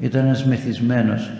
[0.00, 1.30] Ήταν ένας μεθυσμένος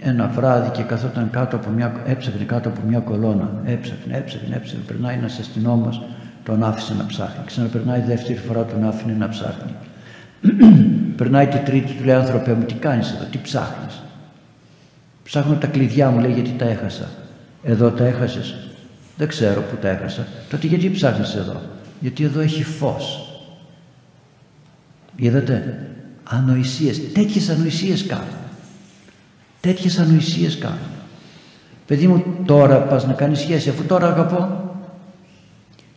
[0.00, 3.50] ένα βράδυ και καθόταν κάτω από μια, έψαχνε κάτω από μια κολόνα.
[3.64, 4.82] Έψαχνε, έψαχνε, έψαχνε.
[4.86, 6.02] Περνάει ένας αστυνόμος,
[6.44, 7.44] τον άφησε να ψάχνει.
[7.46, 9.74] Ξαναπερνάει δεύτερη φορά, τον άφηνε να ψάχνει.
[11.16, 14.02] Περνάει τη τρίτη, του λέει: Άνθρωπε μου, τι κάνεις εδώ, τι ψάχνεις;
[15.24, 17.08] Ψάχνω τα κλειδιά μου, λέει, γιατί τα έχασα.
[17.62, 18.56] Εδώ τα έχασες;
[19.16, 20.26] Δεν ξέρω που τα έχασα.
[20.50, 21.60] Τότε γιατί ψάχνεις εδώ;
[22.00, 23.33] Γιατί εδώ έχει φως.
[25.16, 25.86] Είδατε,
[26.24, 28.26] ανοησίες, τέτοιες ανοησίες κάνουν.
[29.60, 30.78] Τέτοιες ανοησίες κάνουν.
[31.86, 34.74] Παιδί μου τώρα πας να κάνεις σχέση αφού τώρα αγαπώ.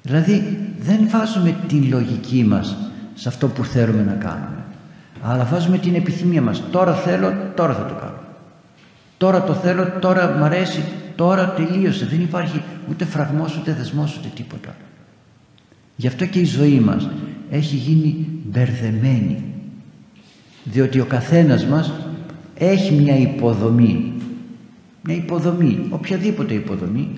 [0.01, 2.77] Δηλαδή δεν βάζουμε την λογική μας
[3.13, 4.63] σε αυτό που θέλουμε να κάνουμε.
[5.21, 6.63] Αλλά βάζουμε την επιθυμία μας.
[6.71, 8.19] Τώρα θέλω, τώρα θα το κάνω.
[9.17, 10.83] Τώρα το θέλω, τώρα μ' αρέσει,
[11.15, 12.05] τώρα τελείωσε.
[12.05, 14.75] Δεν υπάρχει ούτε φραγμός, ούτε δεσμός, ούτε τίποτα.
[15.95, 17.09] Γι' αυτό και η ζωή μας
[17.51, 19.43] έχει γίνει μπερδεμένη.
[20.63, 21.91] Διότι ο καθένας μας
[22.57, 24.13] έχει μια υποδομή.
[25.03, 27.09] Μια υποδομή, οποιαδήποτε υποδομή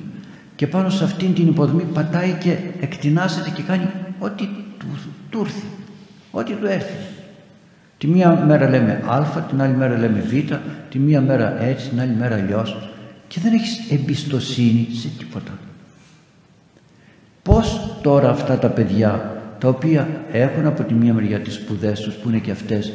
[0.55, 3.89] και πάνω σε αυτήν την υποδομή πατάει και εκτινάσεται και κάνει
[4.19, 4.87] ό,τι του,
[5.29, 5.63] του έρθει.
[6.31, 6.95] Ό,τι του έρθει.
[7.97, 10.53] Τη μία μέρα λέμε α, την άλλη μέρα λέμε β,
[10.89, 12.89] τη μία μέρα έτσι, την άλλη μέρα αλλιώς.
[13.27, 15.51] Και δεν έχεις εμπιστοσύνη σε τίποτα.
[17.43, 22.15] Πώς τώρα αυτά τα παιδιά τα οποία έχουν από τη μία μεριά τις σπουδές τους
[22.15, 22.93] που είναι και αυτές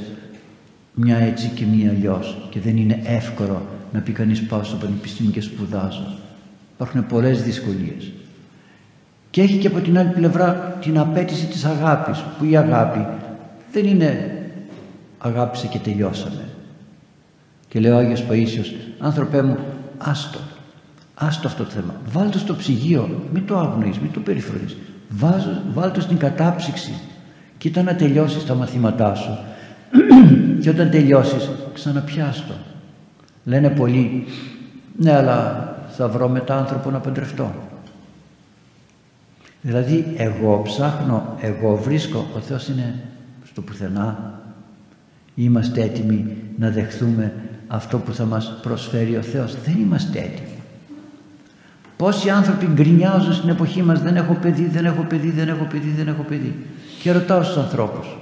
[0.94, 5.32] μια έτσι και μια αλλιώς και δεν είναι εύκολο να πει κανείς πάω στο πανεπιστήμιο
[5.32, 6.06] και σπουδάζω.
[6.74, 8.12] Υπάρχουν πολλές δυσκολίες.
[9.30, 13.06] Και έχει και από την άλλη πλευρά την απέτηση της αγάπης που η αγάπη
[13.72, 14.38] δεν είναι
[15.18, 16.48] αγάπησε και τελειώσαμε.
[17.68, 19.58] Και λέει ο Άγιος Παΐσιος, άνθρωπέ μου,
[19.98, 20.38] άστο,
[21.14, 21.94] άστο αυτό το θέμα.
[22.12, 24.76] Βάλτε στο ψυγείο, μην το αγνοείς, μην το περιφρονείς.
[25.72, 26.94] Βάλτε στην κατάψυξη.
[27.58, 29.38] Κοίτα να τελειώσεις τα μαθήματά σου.
[30.62, 32.54] και όταν τελειώσεις, ξαναπιάστο.
[33.44, 34.26] Λένε πολλοί,
[34.96, 37.54] ναι αλλά θα βρω μετά άνθρωπο να παντρευτώ.
[39.62, 42.94] Δηλαδή εγώ ψάχνω, εγώ βρίσκω, ο Θεός είναι
[43.44, 44.40] στο πουθενά.
[45.34, 47.32] Είμαστε έτοιμοι να δεχθούμε
[47.66, 49.56] αυτό που θα μας προσφέρει ο Θεός.
[49.64, 50.53] Δεν είμαστε έτοιμοι.
[51.96, 55.90] Πόσοι άνθρωποι γκρινιάζουν στην εποχή μας δεν έχω παιδί, δεν έχω παιδί, δεν έχω παιδί,
[55.96, 56.56] δεν έχω παιδί.
[57.02, 58.16] Και ρωτάω στους ανθρώπους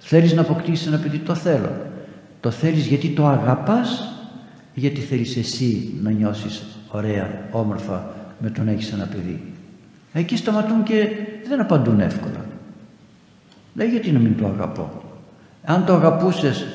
[0.00, 1.72] θέλεις να αποκτήσεις ένα παιδί, το θέλω.
[2.40, 4.12] Το θέλεις γιατί το αγαπάς
[4.74, 9.42] γιατί θέλεις εσύ να νιώσεις ωραία, όμορφα με το να έχεις ένα παιδί;
[10.12, 11.08] Εκεί σταματούν και
[11.48, 12.44] δεν απαντούν εύκολα.
[13.74, 15.02] Λέει γιατί να μην το αγαπώ;
[15.64, 16.66] Αν το αγαπούσες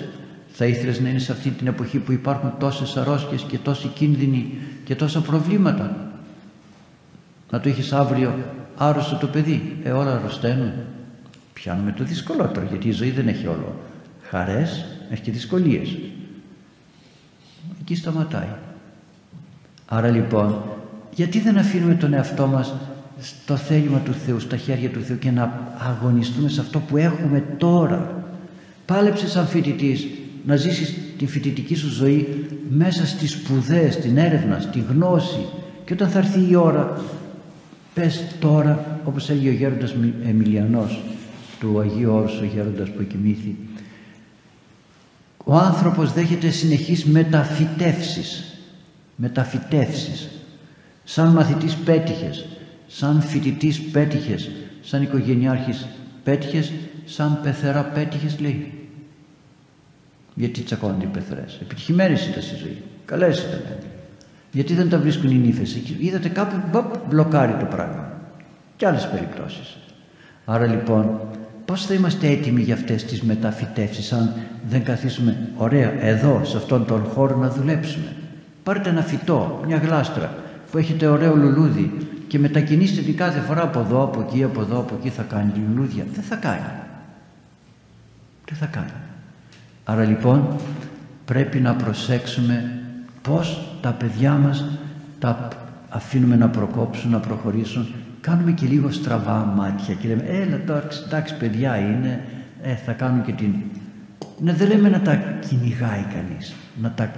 [0.47, 4.57] θα ήθελες να είναι σε αυτή την εποχή που υπάρχουν τόσες αρρώσκες και τόσοι κίνδυνοι
[4.83, 6.04] και τόσα προβλήματα.
[7.49, 8.33] Να το είχες αύριο
[8.77, 9.77] άρρωστο το παιδί.
[9.83, 10.71] Ε όλα αρρωσταίνουν.
[11.53, 13.75] Πιάνουμε το δυσκολότερο γιατί η ζωή δεν έχει όλο
[14.29, 15.97] χαρές, έχει και δυσκολίες.
[17.81, 18.55] Εκεί σταματάει.
[19.85, 20.61] Άρα λοιπόν
[21.13, 22.73] γιατί δεν αφήνουμε τον εαυτό μας
[23.19, 27.43] στο θέλημα του Θεού, στα χέρια του Θεού και να αγωνιστούμε σε αυτό που έχουμε
[27.57, 28.23] τώρα;
[28.85, 30.07] Πάλεψες σαν φοιτητής
[30.45, 35.45] να ζήσεις την φοιτητική σου ζωή μέσα στις σπουδές, στην έρευνα, στη γνώση
[35.85, 37.01] και όταν θα έρθει η ώρα
[37.95, 41.01] πες τώρα όπως έλεγε ο γέροντας Εμιλιανός
[41.59, 43.55] του Αγίου Όρους ο γέροντας που εκοιμήθη
[45.45, 48.59] ο άνθρωπος δέχεται συνεχείς μεταφυτεύσεις
[49.15, 50.29] μεταφυτεύσεις
[51.03, 52.45] σαν μαθητής πέτυχες
[52.87, 55.87] σαν φοιτητής πέτυχες σαν οικογενειάρχης
[56.23, 56.71] πέτυχες
[57.05, 58.73] σαν πεθερά πέτυχες λέει.
[60.35, 61.57] Γιατί τσακώνται οι πεθερές.
[61.61, 62.81] Επιτυχημένες ήταν στη ζωή.
[63.05, 63.61] Καλές ήταν
[64.55, 68.11] γιατί δεν τα βρίσκουν οι νύφες είδατε κάπου μπαπ, μπλοκάρει το πράγμα
[68.75, 69.77] και άλλες περιπτώσεις
[70.45, 71.19] άρα λοιπόν
[71.65, 74.33] πώς θα είμαστε έτοιμοι για αυτές τις μεταφυτεύσεις αν
[74.69, 78.15] δεν καθίσουμε ωραία εδώ σε αυτόν τον χώρο να δουλέψουμε
[78.65, 80.35] πάρτε ένα φυτό, μια γλάστρα
[80.71, 84.79] που έχετε ωραίο λουλούδι και μετακινήστε την κάθε φορά από εδώ, από εκεί, από εδώ,
[84.79, 86.05] από εκεί θα κάνει λουλούδια.
[86.13, 86.71] Δεν θα κάνει.
[88.45, 88.91] Δεν θα κάνει.
[89.83, 90.55] Άρα λοιπόν
[91.25, 92.79] πρέπει να προσέξουμε
[93.27, 94.65] πώς τα παιδιά μας
[95.19, 95.47] τα
[95.89, 97.87] αφήνουμε να προκόψουν, να προχωρήσουν.
[98.21, 102.21] Κάνουμε και λίγο στραβά μάτια και λέμε έλα τώρα εντάξει παιδιά είναι,
[102.61, 103.53] ε, θα κάνουν και την...
[104.39, 107.11] Ναι, δεν λέμε να τα κυνηγάει κανείς, να τα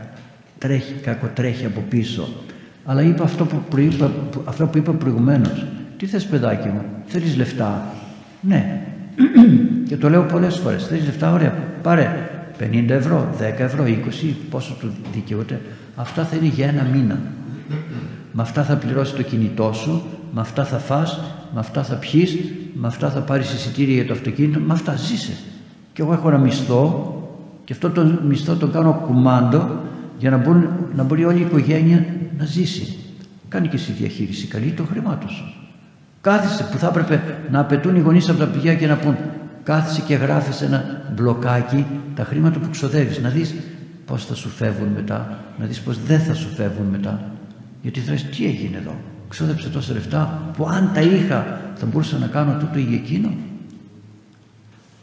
[0.57, 2.27] τρέχει, κακοτρέχει από πίσω
[2.89, 4.11] αλλά είπα αυτό που, προείπα,
[4.45, 5.65] αυτό που είπα προηγουμένως.
[5.97, 7.93] Τι θες παιδάκι μου, θέλεις λεφτά;
[8.41, 8.81] Ναι.
[9.87, 10.87] και το λέω πολλές φορές.
[10.87, 15.61] Θέλεις λεφτά, ωραία, πάρε 50 ευρώ, 10 ευρώ, 20, πόσο του δικαιούται.
[15.99, 17.19] Αυτά θα είναι για ένα μήνα.
[18.31, 21.19] Με αυτά θα πληρώσει το κινητό σου, με αυτά θα φας,
[21.53, 22.37] με αυτά θα πιείς,
[22.73, 25.33] με αυτά θα πάρεις εισιτήρια για το αυτοκίνητο, με αυτά ζήσε.
[25.93, 27.13] Και εγώ έχω ένα μισθό
[27.63, 29.69] και αυτό το μισθό το κάνω κουμάντο
[30.19, 32.05] για να, μπορούν, να μπορεί όλη η οικογένεια
[32.37, 32.97] να ζήσει.
[33.49, 35.53] Κάνει και εσύ διαχείριση καλή των χρημάτων σου.
[36.21, 39.15] Κάθισε που θα έπρεπε να απαιτούν οι γονείς από τα παιδιά και να πούν
[39.63, 40.83] κάθισε και γράφεις ένα
[41.15, 43.21] μπλοκάκι τα χρήματα που ξοδεύεις.
[43.21, 43.53] Να δεις
[44.07, 47.31] πώς θα σου φεύγουν μετά, να δεις πώς δεν θα σου φεύγουν μετά.
[47.81, 48.95] Γιατί θα τι έγινε εδώ;
[49.29, 53.31] Ξόδεψε τόσα λεφτά που αν τα είχα θα μπορούσα να κάνω τούτο ή εκείνο.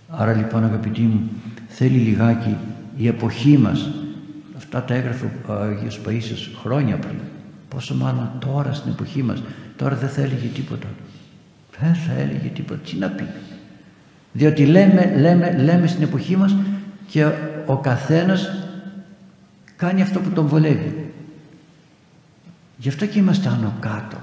[0.09, 1.21] Άρα λοιπόν αγαπητοί μου
[1.69, 2.57] θέλει λιγάκι
[2.97, 3.91] η εποχή μας
[4.57, 7.17] Αυτά τα έγραφε ο Άγιος Παΐσιος χρόνια πριν.
[7.69, 9.43] πόσο μάλλον τώρα στην εποχή μας
[9.77, 10.87] τώρα δεν θα έλεγε τίποτα
[11.81, 13.25] δεν θα έλεγε τίποτα τι να πει
[14.33, 16.57] διότι λέμε, λέμε, λέμε στην εποχή μας
[17.07, 17.31] και
[17.67, 18.64] ο καθένας
[19.77, 21.13] κάνει αυτό που τον βολεύει.
[22.77, 24.17] Γι' αυτό και είμαστε άνω κάτω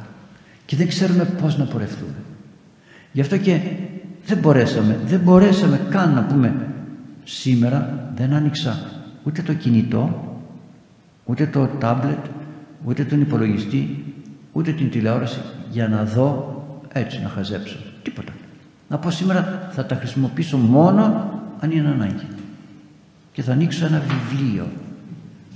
[0.66, 2.16] και δεν ξέρουμε πως να πορευτούμε.
[3.12, 3.60] Γι' αυτό και
[4.26, 6.68] δεν μπορέσαμε δεν μπορέσαμε καν να πούμε
[7.24, 8.80] σήμερα δεν άνοιξα
[9.24, 10.36] ούτε το κινητό
[11.26, 12.26] ούτε το τάμπλετ
[12.86, 14.04] ούτε τον υπολογιστή
[14.52, 16.56] ούτε την τηλεόραση για να δω
[16.94, 17.78] έτσι να χαζέψω.
[18.04, 18.32] Τίποτα.
[18.90, 22.28] Να πω σήμερα θα τα χρησιμοποιήσω μόνο αν είναι ανάγκη
[23.34, 24.64] και θα ανοίξω ένα βιβλίο.
[24.64, 24.81] θα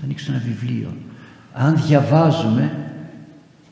[0.06, 0.94] ανοίξω ένα βιβλίο
[1.54, 2.72] αν διαβάζουμε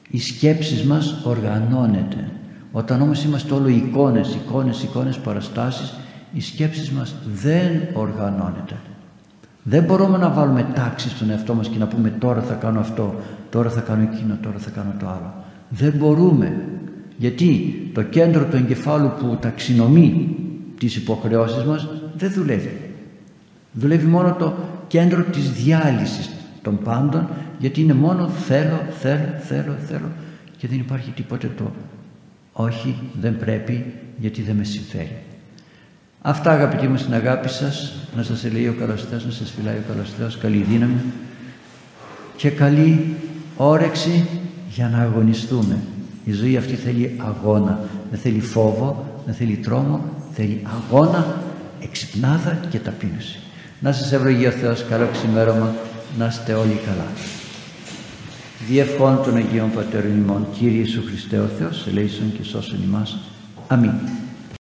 [0.09, 2.31] οι σκέψεις μας οργανώνεται
[2.71, 5.93] όταν όμως είμαστε όλο εικόνες, εικόνες, εικόνες, παραστάσεις
[6.33, 8.75] οι σκέψεις μας δεν οργανώνεται
[9.63, 13.15] δεν μπορούμε να βάλουμε τάξη στον εαυτό μας και να πούμε τώρα θα κάνω αυτό,
[13.49, 15.33] τώρα θα κάνω εκείνο, τώρα θα κάνω το άλλο.
[15.69, 16.67] Δεν μπορούμε.
[17.17, 20.35] Γιατί το κέντρο του εγκεφάλου που ταξινομεί
[20.77, 22.93] τις υποχρεώσεις μας δεν δουλεύει.
[23.71, 24.53] Δουλεύει μόνο το
[24.93, 26.29] κέντρο της διάλυσης
[26.61, 27.27] των πάντων
[27.59, 30.07] γιατί είναι μόνο θέλω, θέλω, θέλω, θέλω
[30.57, 31.71] και δεν υπάρχει τίποτε το
[32.51, 35.17] όχι, δεν πρέπει γιατί δεν με συμφέρει.
[36.21, 39.75] Αυτά αγαπητοί μου στην αγάπη σας, να σας ελέει ο καλός Θεός, να σας φυλάει
[39.75, 41.01] ο καλός Θεός, καλή δύναμη
[42.35, 43.15] και καλή
[43.57, 44.27] όρεξη
[44.69, 45.77] για να αγωνιστούμε.
[46.25, 47.79] Η ζωή αυτή θέλει αγώνα,
[48.09, 50.01] δεν θέλει φόβο, δεν θέλει τρόμο,
[50.31, 51.41] θέλει αγώνα,
[51.81, 53.42] εξυπνάδα και ταπείνωση.
[53.83, 55.75] Να σας ευλογεί ο Θεός, καλό ξημέρωμα,
[56.17, 57.07] να είστε όλοι καλά.
[58.67, 63.17] Διευχών των Αγίων Πατέρων ημών, Κύριε Ιησού Χριστέ ο Θεός, ελέησον και σώσον ημάς.
[63.67, 63.91] Αμήν.